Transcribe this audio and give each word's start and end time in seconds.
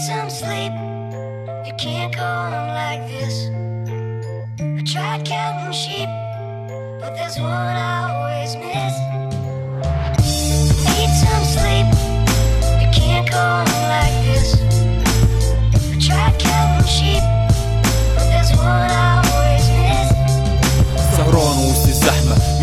some 0.00 0.30
sleep. 0.30 0.72
You 1.66 1.72
can't 1.76 2.14
go 2.14 2.22
on 2.22 2.68
like 2.68 3.08
this. 3.08 3.48
I 4.60 4.82
tried 4.84 5.24
counting 5.26 5.72
sheep, 5.72 6.08
but 7.00 7.14
there's 7.16 7.36
one 7.38 7.50
I 7.50 8.12
always 8.12 8.54
miss. 8.56 8.67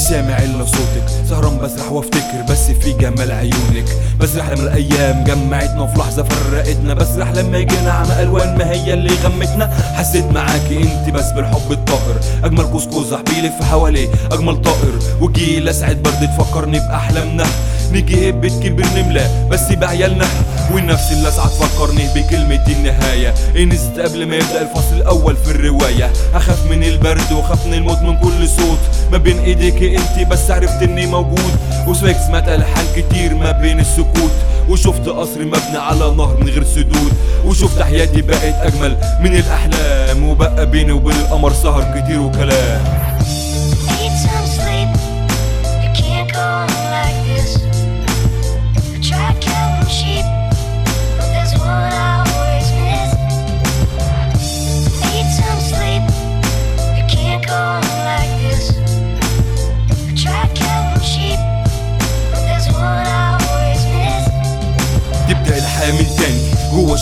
مش 0.00 0.06
سامع 0.06 0.38
إلا 0.38 0.64
صوتك. 0.64 1.28
سهران 1.28 1.58
بسرح 1.58 1.92
وافتكر 1.92 2.42
بس 2.50 2.70
في 2.70 2.92
جمال 2.92 3.32
عيونك. 3.32 3.84
بسرح 4.20 4.48
لما 4.48 4.62
الأيام 4.62 5.24
جمعتنا 5.24 5.82
وفي 5.82 5.98
لحظة 5.98 6.22
فرقتنا. 6.22 6.94
بسرح 6.94 7.30
لما 7.30 7.60
جينا 7.60 7.92
عمى 7.92 8.22
ألوان 8.22 8.58
ما 8.58 8.70
هي 8.70 8.94
اللي 8.94 9.10
غمتنا. 9.24 9.66
حسيت 9.94 10.24
معاكي 10.24 10.82
أنت 10.82 11.14
بس 11.14 11.32
بالحب 11.32 11.72
الطاهر. 11.72 12.20
أجمل 12.44 12.64
قوس 12.64 12.86
بيلف 13.22 13.62
حواليه 13.70 14.08
أجمل 14.32 14.62
طائر. 14.62 14.98
وجيل 15.20 15.68
أسعد 15.68 15.96
برد 15.96 16.28
تفكرني 16.36 16.78
بأحلامنا. 16.78 17.44
نيجي 17.92 18.32
بيت 18.32 18.52
كبير 18.52 18.86
نملى 18.96 19.48
بس 19.50 19.72
بعيالنا 19.72 20.26
ونفس 20.74 21.12
اللسعة 21.12 21.48
تفكرني 21.48 22.08
بكلمة 22.14 22.64
النهاية. 22.68 23.34
إنست 23.58 24.00
قبل 24.00 24.26
ما 24.26 24.36
يبدأ 24.36 24.62
الفصل 24.62 24.96
الأول 24.96 25.36
في 25.36 25.50
الرواية. 25.50 26.10
أخاف 26.34 26.66
من 26.70 26.84
البرد 26.84 27.32
وأخاف 27.32 27.66
من 27.66 27.74
الموت 27.74 27.98
من 27.98 28.16
كل 28.16 28.48
صوت. 28.48 28.78
ما 29.12 29.18
بين 29.18 29.38
إيديك 29.38 29.82
أنت 29.82 30.28
بس 30.28 30.50
عرفت 30.50 30.82
إني 30.82 31.06
موجود. 31.06 31.54
وسمعت 31.86 32.16
سمعت 32.26 32.48
ألحان 32.48 32.86
كتير 32.96 33.34
ما 33.34 33.50
بين 33.50 33.80
السكوت. 33.80 34.32
وشفت 34.68 35.08
قصر 35.08 35.40
مبني 35.40 35.78
على 35.78 36.14
نهر 36.14 36.36
من 36.40 36.48
غير 36.48 36.64
سدود. 36.64 37.12
وشفت 37.44 37.82
حياتي 37.82 38.22
بقت 38.22 38.54
أجمل 38.62 38.96
من 39.20 39.34
الأحلام. 39.34 40.28
وبقى 40.28 40.66
بيني 40.66 40.92
وبين 40.92 41.16
القمر 41.16 41.52
سهر 41.52 42.00
كتير 42.00 42.20
وكلام. 42.20 42.99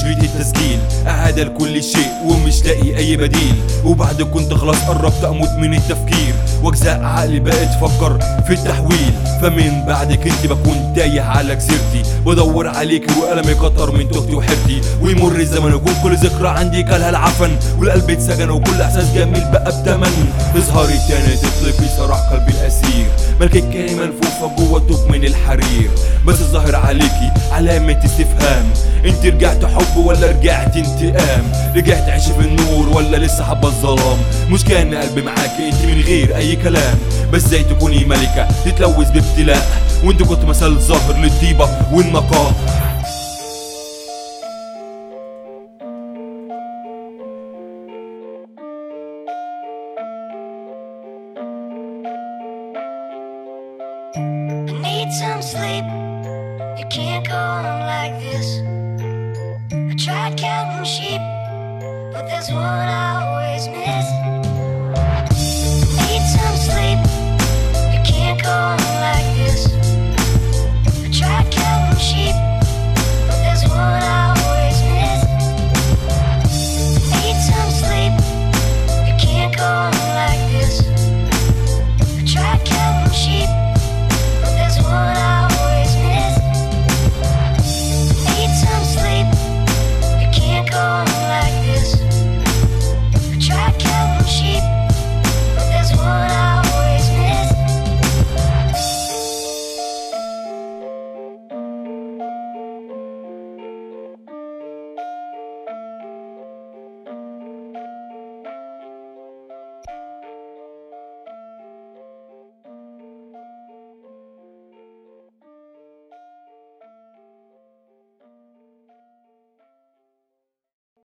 شريط 0.00 0.18
التسجيل. 0.22 0.78
إعادة 1.06 1.42
لكل 1.44 1.82
شيء 1.82 2.12
ومش 2.24 2.64
لاقي 2.64 2.87
أي 2.98 3.16
بديل. 3.16 3.54
وبعد 3.84 4.22
كنت 4.22 4.54
خلاص 4.54 4.76
قربت 4.76 5.24
أموت 5.24 5.50
من 5.50 5.74
التفكير. 5.74 6.34
وأجزاء 6.62 7.04
عقلي 7.04 7.40
بقت 7.40 7.68
تفكر 7.74 8.18
في 8.46 8.52
التحويل. 8.52 9.12
فمن 9.42 9.84
بعدك 9.86 10.26
انت 10.26 10.46
بكون 10.46 10.92
تايه 10.96 11.20
على 11.20 11.56
جزيرتي. 11.56 12.02
بدور 12.26 12.68
عليكي 12.68 13.20
وقلمي 13.20 13.54
كتر 13.54 13.90
من 13.90 14.10
تهتي 14.10 14.34
وحيرتي 14.34 14.80
ويمر 15.02 15.36
الزمن 15.36 15.72
ويكون 15.72 15.94
كل 16.02 16.16
ذكرى 16.16 16.48
عندي 16.48 16.82
كلها 16.82 17.10
العفن. 17.10 17.50
والقلب 17.78 18.10
اتسجن 18.10 18.50
وكل 18.50 18.82
إحساس 18.82 19.06
جميل 19.14 19.44
بقى 19.52 19.82
بتمن. 19.82 20.32
تظهري 20.54 20.98
تاني 21.08 21.36
تطلقي 21.36 21.88
صراح 21.96 22.18
قلبي 22.18 22.52
الأسير. 22.52 23.06
ملكك 23.40 23.70
كاني 23.70 23.94
منفوخة 23.94 24.56
جوه 24.58 24.80
توب 24.88 25.10
من 25.10 25.24
الحرير. 25.24 25.90
بس 26.26 26.40
الظاهر 26.40 26.76
عليكي 26.76 27.30
علامة 27.52 28.04
استفهام. 28.04 28.64
انت 29.04 29.26
رجعت 29.26 29.64
حب 29.64 29.96
ولا 29.96 30.26
رجعت 30.26 30.76
انتقام؟ 30.76 31.44
رجعت 31.76 32.08
عيش 32.08 32.24
في 32.24 32.40
النور 32.40 32.87
ولا 32.88 33.16
لسه 33.16 33.44
حابة 33.44 33.68
الظلام؟ 33.68 34.18
مش 34.50 34.64
كأن 34.64 34.94
قلبي 34.94 35.22
معاكي 35.22 35.68
أنت 35.68 35.82
من 35.84 36.00
غير 36.00 36.36
أي 36.36 36.56
كلام. 36.56 36.98
بس 37.32 37.44
إزاي 37.44 37.64
تكوني 37.64 38.04
ملكة؟ 38.04 38.48
تتلوث 38.64 39.10
بابتلاء. 39.10 39.66
وأنت 40.04 40.22
كنت 40.22 40.44
مثال 40.44 40.78
ظاهر 40.80 41.16
للطيبة 41.16 41.68
والنقاء. 41.92 42.52
Need 54.82 55.10
some 55.20 55.42
sleep. 55.42 55.86
You 56.78 56.86
can't 56.96 57.24
go 57.28 57.40
on 57.66 57.80
like 57.92 58.14
this. 58.26 58.48
I 59.90 59.94
tried 60.04 60.34
counting 60.36 60.86
sheep, 60.94 61.22
but 62.18 62.26
there's 62.26 62.50
one 62.50 62.64
I 62.64 63.26
always 63.26 63.68
miss. 63.68 64.47